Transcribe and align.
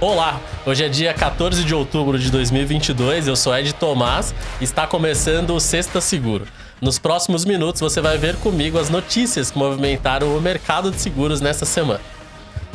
Olá, 0.00 0.40
hoje 0.64 0.84
é 0.84 0.88
dia 0.88 1.12
14 1.12 1.64
de 1.64 1.74
outubro 1.74 2.16
de 2.20 2.30
2022, 2.30 3.26
eu 3.26 3.34
sou 3.34 3.52
Ed 3.52 3.72
Tomás 3.72 4.32
e 4.60 4.64
está 4.64 4.86
começando 4.86 5.50
o 5.50 5.58
Sexta 5.58 6.00
Seguro. 6.00 6.46
Nos 6.80 7.00
próximos 7.00 7.44
minutos 7.44 7.80
você 7.80 8.00
vai 8.00 8.16
ver 8.16 8.36
comigo 8.36 8.78
as 8.78 8.90
notícias 8.90 9.50
que 9.50 9.58
movimentaram 9.58 10.36
o 10.36 10.40
mercado 10.40 10.92
de 10.92 11.00
seguros 11.00 11.40
nesta 11.40 11.66
semana. 11.66 11.98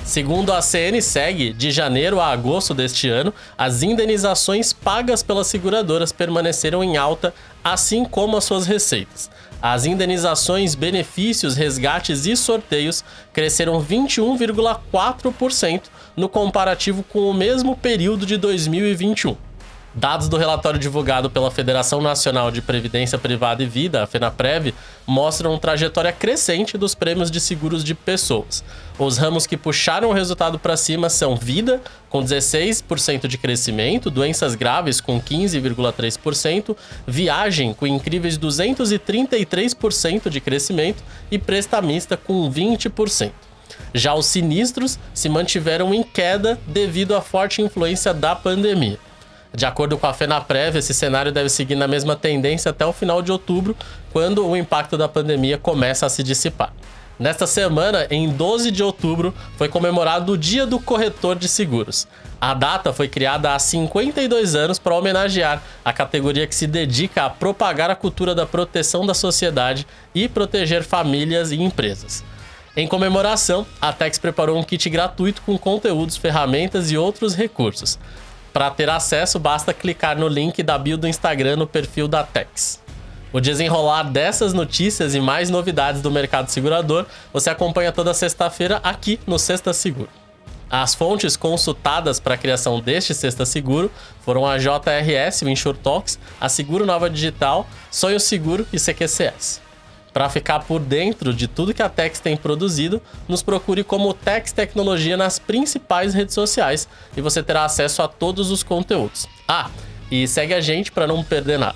Segundo 0.05 0.51
a 0.51 0.61
CNSEG, 0.61 1.53
de 1.53 1.71
janeiro 1.71 2.19
a 2.19 2.27
agosto 2.27 2.73
deste 2.73 3.07
ano, 3.07 3.33
as 3.57 3.83
indenizações 3.83 4.73
pagas 4.73 5.23
pelas 5.23 5.47
seguradoras 5.47 6.11
permaneceram 6.11 6.83
em 6.83 6.97
alta, 6.97 7.33
assim 7.63 8.03
como 8.03 8.35
as 8.35 8.43
suas 8.43 8.67
receitas. 8.67 9.31
As 9.61 9.85
indenizações, 9.85 10.75
benefícios, 10.75 11.55
resgates 11.55 12.25
e 12.25 12.35
sorteios 12.35 13.01
cresceram 13.31 13.81
21,4% 13.81 15.83
no 16.17 16.27
comparativo 16.27 17.01
com 17.03 17.29
o 17.29 17.33
mesmo 17.33 17.77
período 17.77 18.25
de 18.25 18.35
2021. 18.35 19.37
Dados 19.95 20.27
do 20.27 20.37
relatório 20.37 20.79
divulgado 20.79 21.29
pela 21.29 21.51
Federação 21.51 22.01
Nacional 22.01 22.49
de 22.49 22.63
Previdência 22.63 23.15
Privada 23.19 23.61
e 23.61 23.67
Vida, 23.67 24.01
a 24.01 24.07
FENAPREV, 24.07 24.73
mostram 25.05 25.55
trajetória 25.59 26.11
crescente 26.11 26.79
dos 26.79 26.95
prêmios 26.95 27.29
de 27.29 27.39
seguros 27.39 27.83
de 27.83 27.93
pessoas. 27.93 28.63
Os 28.97 29.19
ramos 29.19 29.45
que 29.45 29.55
puxaram 29.55 30.09
o 30.09 30.13
resultado 30.13 30.57
para 30.57 30.75
cima 30.75 31.09
são 31.09 31.35
vida, 31.35 31.79
com 32.09 32.23
16% 32.23 33.27
de 33.27 33.37
crescimento, 33.37 34.09
doenças 34.09 34.55
graves, 34.55 34.99
com 34.99 35.21
15,3%, 35.21 36.75
viagem, 37.05 37.71
com 37.71 37.85
incríveis 37.85 38.35
233% 38.39 40.27
de 40.27 40.41
crescimento, 40.41 41.03
e 41.29 41.37
prestamista, 41.37 42.17
com 42.17 42.51
20%. 42.51 43.31
Já 43.93 44.15
os 44.15 44.25
sinistros 44.25 44.97
se 45.13 45.29
mantiveram 45.29 45.93
em 45.93 46.01
queda 46.01 46.59
devido 46.65 47.15
à 47.15 47.21
forte 47.21 47.61
influência 47.61 48.11
da 48.11 48.35
pandemia. 48.35 48.97
De 49.55 49.67
acordo 49.67 49.99
com 49.99 50.07
a 50.07 50.13
FENAPREV, 50.13 50.79
esse 50.79 50.95
cenário 50.95 51.31
deve 51.31 51.47
seguir 51.47 51.75
na 51.75 51.87
mesma 51.87 52.15
tendência 52.15 52.71
até 52.71 52.83
o 52.85 52.91
final 52.91 53.21
de 53.21 53.31
outubro, 53.31 53.75
quando 54.11 54.43
o 54.47 54.57
impacto 54.57 54.97
da 54.97 55.07
pandemia 55.07 55.59
começa 55.59 56.07
a 56.07 56.09
se 56.09 56.23
dissipar. 56.23 56.73
Nesta 57.19 57.45
semana, 57.45 58.07
em 58.09 58.27
12 58.29 58.71
de 58.71 58.81
outubro, 58.81 59.31
foi 59.55 59.69
comemorado 59.69 60.31
o 60.31 60.37
Dia 60.37 60.65
do 60.65 60.79
Corretor 60.79 61.35
de 61.35 61.47
Seguros. 61.47 62.07
A 62.41 62.55
data 62.55 62.91
foi 62.91 63.07
criada 63.07 63.53
há 63.53 63.59
52 63.59 64.55
anos 64.55 64.79
para 64.79 64.95
homenagear 64.95 65.61
a 65.85 65.93
categoria 65.93 66.47
que 66.47 66.55
se 66.55 66.65
dedica 66.65 67.25
a 67.25 67.29
propagar 67.29 67.91
a 67.91 67.95
cultura 67.95 68.33
da 68.33 68.47
proteção 68.47 69.05
da 69.05 69.13
sociedade 69.13 69.85
e 70.15 70.27
proteger 70.27 70.83
famílias 70.83 71.51
e 71.51 71.61
empresas. 71.61 72.23
Em 72.75 72.87
comemoração, 72.87 73.67
a 73.79 73.93
Tex 73.93 74.17
preparou 74.17 74.57
um 74.57 74.63
kit 74.63 74.89
gratuito 74.89 75.43
com 75.43 75.55
conteúdos, 75.59 76.17
ferramentas 76.17 76.89
e 76.89 76.97
outros 76.97 77.35
recursos. 77.35 77.99
Para 78.53 78.69
ter 78.69 78.87
acesso, 78.87 79.39
basta 79.39 79.73
clicar 79.73 80.15
no 80.15 80.27
link 80.27 80.61
da 80.61 80.77
bio 80.77 80.95
do 80.95 81.07
Instagram 81.07 81.55
no 81.55 81.65
perfil 81.65 82.07
da 82.07 82.23
Tex. 82.23 82.79
O 83.33 83.41
desenrolar 83.41 84.03
dessas 84.03 84.53
notícias 84.53 85.15
e 85.15 85.19
mais 85.19 85.49
novidades 85.49 86.03
do 86.03 86.11
mercado 86.11 86.49
segurador 86.49 87.07
você 87.33 87.49
acompanha 87.49 87.91
toda 87.91 88.13
sexta-feira 88.13 88.79
aqui 88.83 89.19
no 89.25 89.39
Sexta 89.39 89.73
Seguro. 89.73 90.09
As 90.69 90.93
fontes 90.93 91.35
consultadas 91.35 92.19
para 92.19 92.35
a 92.35 92.37
criação 92.37 92.79
deste 92.79 93.15
Sexta 93.15 93.43
Seguro 93.43 93.91
foram 94.21 94.45
a 94.45 94.59
JRS, 94.59 95.41
o 95.41 95.49
InsurTalks, 95.49 96.19
a 96.39 96.47
Seguro 96.47 96.85
Nova 96.85 97.09
Digital, 97.09 97.67
Sonho 97.89 98.19
Seguro 98.19 98.67
e 98.71 98.77
CQCS. 98.77 99.62
Para 100.13 100.29
ficar 100.29 100.59
por 100.59 100.79
dentro 100.79 101.33
de 101.33 101.47
tudo 101.47 101.73
que 101.73 101.81
a 101.81 101.89
Tex 101.89 102.19
tem 102.19 102.37
produzido, 102.37 103.01
nos 103.27 103.41
procure 103.41 103.83
como 103.83 104.13
Tex 104.13 104.51
Tecnologia 104.51 105.17
nas 105.17 105.39
principais 105.39 106.13
redes 106.13 106.35
sociais 106.35 106.87
e 107.17 107.21
você 107.21 107.41
terá 107.41 107.65
acesso 107.65 108.03
a 108.03 108.07
todos 108.07 108.51
os 108.51 108.61
conteúdos. 108.61 109.27
Ah, 109.47 109.71
e 110.11 110.27
segue 110.27 110.53
a 110.53 110.61
gente 110.61 110.91
para 110.91 111.07
não 111.07 111.23
perder 111.23 111.57
nada. 111.57 111.75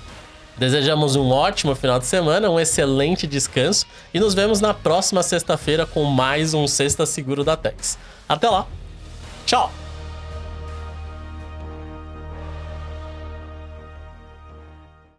Desejamos 0.56 1.16
um 1.16 1.30
ótimo 1.30 1.74
final 1.74 1.98
de 1.98 2.06
semana, 2.06 2.48
um 2.50 2.58
excelente 2.58 3.26
descanso 3.26 3.86
e 4.14 4.20
nos 4.20 4.34
vemos 4.34 4.60
na 4.60 4.72
próxima 4.72 5.22
sexta-feira 5.22 5.84
com 5.84 6.04
mais 6.04 6.54
um 6.54 6.66
Sexta 6.66 7.06
Seguro 7.06 7.42
da 7.44 7.56
Tex. 7.56 7.98
Até 8.28 8.48
lá. 8.48 8.66
Tchau. 9.46 9.72